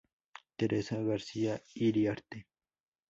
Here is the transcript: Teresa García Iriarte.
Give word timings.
Teresa 0.55 0.97
García 1.03 1.61
Iriarte. 1.75 2.47